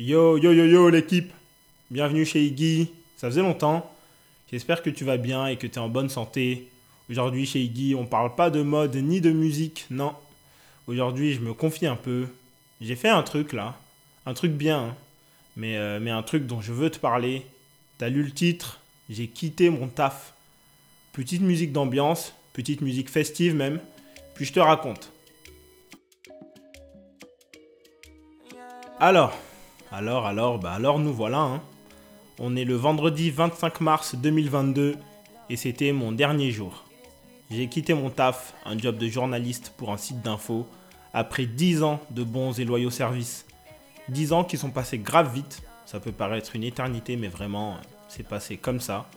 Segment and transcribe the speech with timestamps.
[0.00, 1.32] Yo, yo, yo, yo, l'équipe.
[1.90, 2.92] Bienvenue chez Iggy.
[3.16, 3.92] Ça faisait longtemps.
[4.48, 6.68] J'espère que tu vas bien et que tu es en bonne santé.
[7.10, 10.14] Aujourd'hui, chez Iggy, on parle pas de mode ni de musique, non.
[10.86, 12.28] Aujourd'hui, je me confie un peu.
[12.80, 13.76] J'ai fait un truc là.
[14.24, 14.78] Un truc bien.
[14.78, 14.96] hein.
[15.56, 17.44] Mais, euh, mais un truc dont je veux te parler.
[17.98, 18.78] T'as lu le titre?
[19.10, 20.32] J'ai quitté mon taf.
[21.12, 23.80] Petite musique d'ambiance, petite musique festive même.
[24.36, 25.10] Puis je te raconte.
[29.00, 29.36] Alors,
[29.90, 31.40] alors, alors, bah alors nous voilà.
[31.40, 31.62] hein.
[32.38, 34.96] On est le vendredi 25 mars 2022
[35.50, 36.84] et c'était mon dernier jour.
[37.50, 40.66] J'ai quitté mon taf, un job de journaliste pour un site d'info,
[41.14, 43.46] après 10 ans de bons et loyaux services.
[44.10, 47.76] 10 ans qui sont passés grave vite, ça peut paraître une éternité mais vraiment
[48.08, 49.08] c'est passé comme ça.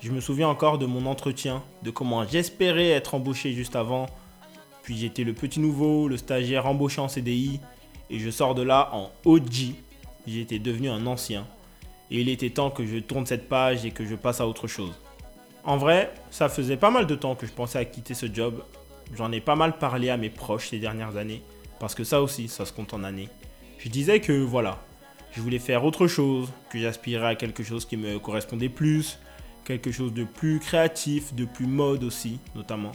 [0.00, 4.06] Je me souviens encore de mon entretien, de comment j'espérais être embauché juste avant,
[4.82, 7.60] puis j'étais le petit nouveau, le stagiaire embauché en CDI,
[8.10, 9.74] et je sors de là en OG.
[10.26, 11.46] J'étais devenu un ancien.
[12.10, 14.66] Et il était temps que je tourne cette page et que je passe à autre
[14.66, 14.92] chose.
[15.64, 18.62] En vrai, ça faisait pas mal de temps que je pensais à quitter ce job.
[19.14, 21.42] J'en ai pas mal parlé à mes proches ces dernières années.
[21.80, 23.28] Parce que ça aussi, ça se compte en années.
[23.78, 24.82] Je disais que voilà,
[25.32, 29.18] je voulais faire autre chose, que j'aspirais à quelque chose qui me correspondait plus,
[29.64, 32.92] quelque chose de plus créatif, de plus mode aussi, notamment.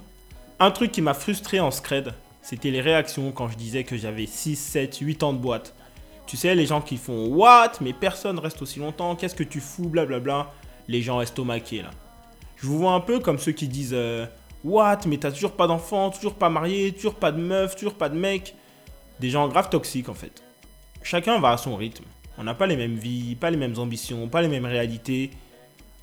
[0.59, 4.25] Un truc qui m'a frustré en scred, c'était les réactions quand je disais que j'avais
[4.25, 5.75] 6, 7, 8 ans de boîte.
[6.30, 7.72] Tu sais, les gens qui font What?
[7.81, 9.89] Mais personne reste aussi longtemps, qu'est-ce que tu fous?
[9.89, 10.52] Blablabla.
[10.88, 11.89] Les gens estomaqués là.
[12.58, 14.27] Je vous vois un peu comme ceux qui disent euh,
[14.63, 15.00] What?
[15.07, 18.16] Mais t'as toujours pas d'enfant, toujours pas marié, toujours pas de meuf, toujours pas de
[18.16, 18.53] mec.
[19.19, 20.44] Des gens grave toxiques en fait.
[21.02, 22.05] Chacun va à son rythme.
[22.38, 25.31] On n'a pas les mêmes vies, pas les mêmes ambitions, pas les mêmes réalités.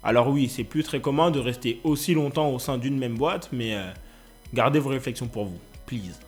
[0.02, 3.50] Alors oui, c'est plus très commun de rester aussi longtemps au sein d'une même boîte,
[3.52, 3.92] mais euh,
[4.52, 6.18] gardez vos réflexions pour vous, please.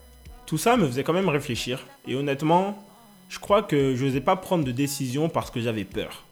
[0.47, 2.79] Tout ça me faisait quand même réfléchir, et honnêtement,
[3.29, 6.25] je crois que je n'osais pas prendre de décision parce que j'avais peur.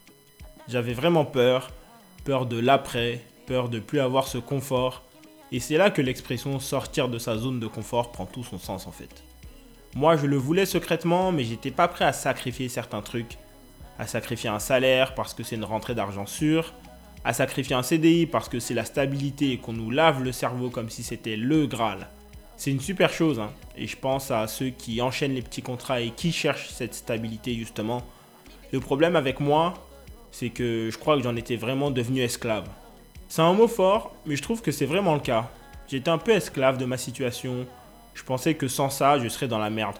[0.67, 1.69] J'avais vraiment peur,
[2.25, 5.03] peur de l'après, peur de plus avoir ce confort,
[5.51, 8.87] et c'est là que l'expression sortir de sa zone de confort prend tout son sens
[8.87, 9.23] en fait.
[9.95, 13.37] Moi je le voulais secrètement, mais j'étais pas prêt à sacrifier certains trucs,
[13.97, 16.73] à sacrifier un salaire parce que c'est une rentrée d'argent sûre,
[17.23, 20.69] à sacrifier un CDI parce que c'est la stabilité et qu'on nous lave le cerveau
[20.69, 22.09] comme si c'était le Graal.
[22.57, 23.51] C'est une super chose, hein.
[23.77, 27.53] et je pense à ceux qui enchaînent les petits contrats et qui cherchent cette stabilité
[27.53, 28.01] justement.
[28.71, 29.75] Le problème avec moi,
[30.31, 32.67] c'est que je crois que j'en étais vraiment devenu esclave.
[33.29, 35.49] C'est un mot fort, mais je trouve que c'est vraiment le cas.
[35.87, 37.67] J'étais un peu esclave de ma situation.
[38.15, 39.95] Je pensais que sans ça, je serais dans la merde.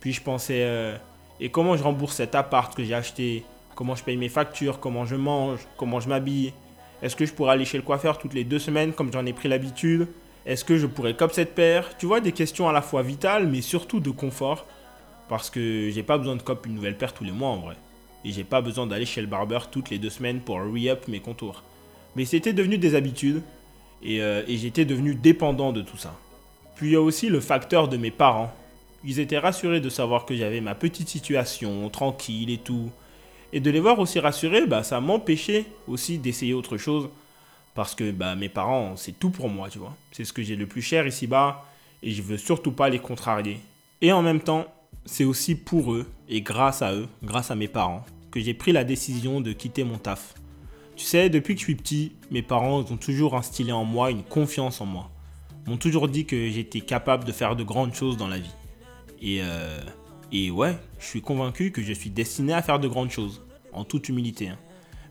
[0.00, 0.96] Puis je pensais, euh,
[1.38, 3.44] et comment je rembourse cet appart que j'ai acheté?
[3.74, 4.80] Comment je paye mes factures?
[4.80, 5.60] Comment je mange?
[5.76, 6.54] Comment je m'habille?
[7.02, 9.32] Est-ce que je pourrais aller chez le coiffeur toutes les deux semaines comme j'en ai
[9.32, 10.08] pris l'habitude?
[10.48, 11.90] Est-ce que je pourrais cop cette paire?
[11.98, 14.64] Tu vois, des questions à la fois vitales, mais surtout de confort.
[15.28, 17.76] Parce que j'ai pas besoin de cop une nouvelle paire tous les mois en vrai.
[18.24, 21.20] Et j'ai pas besoin d'aller chez le barbeur toutes les deux semaines pour re-up mes
[21.20, 21.62] contours.
[22.16, 23.42] Mais c'était devenu des habitudes.
[24.02, 26.16] Et, euh, et j'étais devenu dépendant de tout ça.
[26.76, 28.50] Puis il y a aussi le facteur de mes parents.
[29.04, 32.90] Ils étaient rassurés de savoir que j'avais ma petite situation, tranquille et tout.
[33.52, 37.10] Et de les voir aussi rassurés, bah, ça m'empêchait aussi d'essayer autre chose.
[37.78, 39.94] Parce que bah, mes parents, c'est tout pour moi, tu vois.
[40.10, 41.64] C'est ce que j'ai le plus cher ici-bas.
[42.02, 43.60] Et je veux surtout pas les contrarier.
[44.02, 44.66] Et en même temps,
[45.04, 48.72] c'est aussi pour eux, et grâce à eux, grâce à mes parents, que j'ai pris
[48.72, 50.34] la décision de quitter mon taf.
[50.96, 54.24] Tu sais, depuis que je suis petit, mes parents ont toujours instillé en moi une
[54.24, 55.08] confiance en moi.
[55.68, 58.56] M'ont toujours dit que j'étais capable de faire de grandes choses dans la vie.
[59.22, 59.80] Et, euh,
[60.32, 63.40] et ouais, je suis convaincu que je suis destiné à faire de grandes choses,
[63.72, 64.48] en toute humilité.
[64.48, 64.58] hein.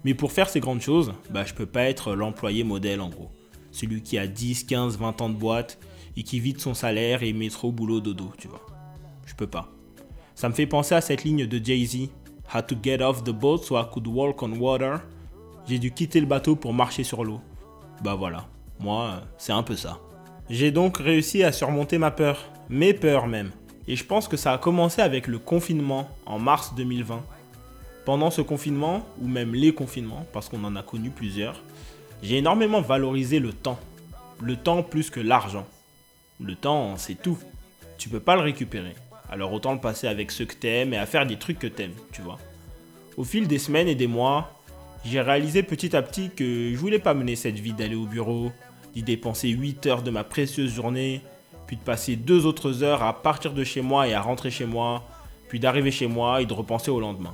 [0.08, 3.30] Mais pour faire ces grandes choses, bah, je peux pas être l'employé modèle en gros.
[3.72, 5.80] Celui qui a 10, 15, 20 ans de boîte
[6.16, 8.66] et qui vide son salaire et met trop boulot dodo, tu vois.
[9.26, 9.68] Je peux pas.
[10.34, 12.08] Ça me fait penser à cette ligne de Jay-Z.
[12.54, 15.02] Had to get off the boat so I could walk on water.
[15.68, 17.42] J'ai dû quitter le bateau pour marcher sur l'eau.
[18.02, 18.48] Bah voilà,
[18.80, 20.00] moi, c'est un peu ça.
[20.50, 23.52] J'ai donc réussi à surmonter ma peur, mes peurs même.
[23.90, 27.22] Et je pense que ça a commencé avec le confinement en mars 2020.
[28.08, 31.62] Pendant ce confinement, ou même les confinements, parce qu'on en a connu plusieurs,
[32.24, 33.78] j'ai énormément valorisé le temps.
[34.40, 35.68] Le temps plus que l'argent.
[36.40, 37.38] Le temps, c'est tout.
[37.98, 38.96] Tu peux pas le récupérer.
[39.30, 41.96] Alors autant le passer avec ceux que t'aimes et à faire des trucs que t'aimes,
[42.14, 42.40] tu vois.
[43.18, 44.58] Au fil des semaines et des mois,
[45.04, 48.54] j'ai réalisé petit à petit que je voulais pas mener cette vie d'aller au bureau,
[48.94, 51.24] d'y dépenser 8 heures de ma précieuse journée,
[51.66, 54.66] puis de passer deux autres heures à partir de chez moi et à rentrer chez
[54.66, 55.04] moi,
[55.50, 57.34] puis d'arriver chez moi et de repenser au lendemain.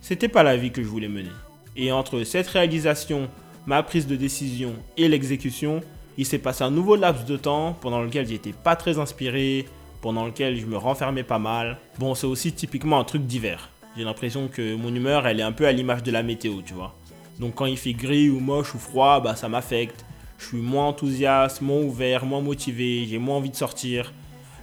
[0.00, 1.30] C'était pas la vie que je voulais mener.
[1.76, 3.28] Et entre cette réalisation,
[3.66, 5.82] ma prise de décision et l'exécution,
[6.18, 9.66] il s'est passé un nouveau laps de temps pendant lequel j'étais pas très inspiré,
[10.00, 11.78] pendant lequel je me renfermais pas mal.
[11.98, 13.70] Bon, c'est aussi typiquement un truc d'hiver.
[13.96, 16.74] J'ai l'impression que mon humeur, elle est un peu à l'image de la météo, tu
[16.74, 16.94] vois.
[17.38, 20.04] Donc quand il fait gris ou moche ou froid, bah ça m'affecte.
[20.38, 24.12] Je suis moins enthousiaste, moins ouvert, moins motivé, j'ai moins envie de sortir.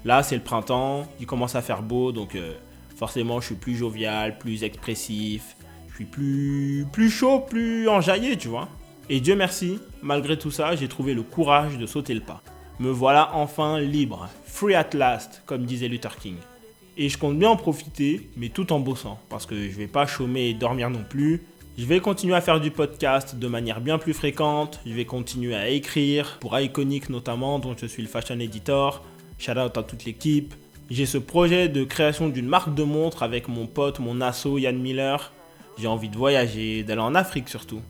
[0.05, 2.53] Là, c'est le printemps, il commence à faire beau, donc euh,
[2.97, 5.55] forcément, je suis plus jovial, plus expressif,
[5.89, 8.67] je suis plus, plus chaud, plus enjaillé, tu vois.
[9.09, 12.41] Et Dieu merci, malgré tout ça, j'ai trouvé le courage de sauter le pas.
[12.79, 16.35] Me voilà enfin libre, free at last, comme disait Luther King.
[16.97, 20.07] Et je compte bien en profiter, mais tout en bossant, parce que je vais pas
[20.07, 21.43] chômer et dormir non plus.
[21.77, 24.79] Je vais continuer à faire du podcast de manière bien plus fréquente.
[24.83, 29.05] Je vais continuer à écrire pour Iconic notamment, dont je suis le fashion editor.
[29.37, 30.55] Shout out à toute l'équipe.
[30.89, 34.77] J'ai ce projet de création d'une marque de montres avec mon pote, mon asso Yann
[34.77, 35.33] Miller.
[35.77, 37.81] J'ai envie de voyager, d'aller en Afrique surtout.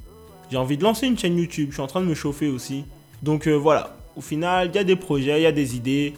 [0.51, 1.69] J'ai envie de lancer une chaîne YouTube.
[1.69, 2.85] Je suis en train de me chauffer aussi.
[3.21, 3.97] Donc euh, voilà.
[4.15, 6.13] Au final, il y a des projets, il y a des idées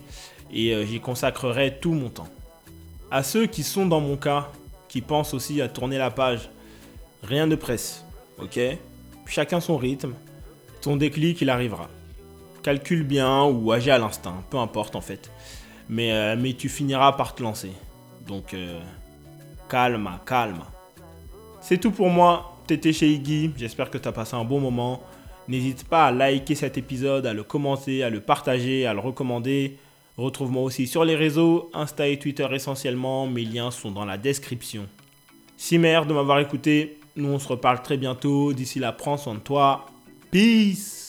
[0.54, 2.30] et euh, j'y consacrerai tout mon temps
[3.12, 4.50] à ceux qui sont dans mon cas,
[4.88, 6.50] qui pensent aussi à tourner la page,
[7.24, 8.06] rien ne presse,
[8.38, 8.60] ok?
[9.26, 10.14] Chacun son rythme,
[10.82, 11.90] ton déclic il arrivera.
[12.64, 15.32] Calcule bien ou agis à l'instinct, peu importe en fait.
[15.90, 17.72] Mais, euh, mais tu finiras par te lancer.
[18.28, 18.80] Donc euh,
[19.70, 20.62] calme, calme.
[21.62, 22.56] C'est tout pour moi.
[22.68, 25.02] T'étais chez Iggy, j'espère que tu as passé un bon moment.
[25.48, 29.78] N'hésite pas à liker cet épisode, à le commenter, à le partager, à le recommander.
[30.16, 34.86] Retrouve-moi aussi sur les réseaux, Insta et Twitter essentiellement, mes liens sont dans la description.
[35.58, 39.36] Si merde de m'avoir écouté, nous on se reparle très bientôt, d'ici là prends soin
[39.36, 39.88] de toi,
[40.30, 41.09] peace